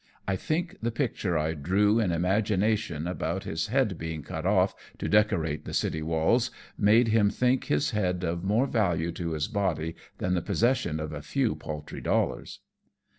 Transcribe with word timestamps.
I 0.27 0.35
think 0.35 0.77
the 0.81 0.89
picture 0.89 1.37
I 1.37 1.53
drew 1.53 1.99
in 1.99 2.11
imagination, 2.11 3.05
about 3.05 3.43
his 3.43 3.67
21?, 3.67 3.81
AMONG 3.81 3.87
TYPHOONS 3.87 3.99
AND 3.99 4.25
PIRATE 4.25 4.25
CRAFT. 4.25 4.45
head 4.49 4.49
being 4.49 4.53
cut 4.55 4.69
oflF 4.69 4.97
to 4.97 5.07
decorate 5.09 5.65
the 5.65 5.73
city 5.75 6.01
walls^ 6.01 6.49
made 6.75 7.07
him 7.09 7.29
think 7.29 7.65
his 7.65 7.91
head 7.91 8.23
of 8.23 8.43
more 8.43 8.65
value 8.65 9.11
to 9.11 9.33
his 9.33 9.47
body 9.47 9.95
than 10.17 10.33
the 10.33 10.41
possession 10.41 10.99
of 10.99 11.13
a 11.13 11.21
few 11.21 11.53
paltry 11.53 12.01
dollars." 12.01 12.61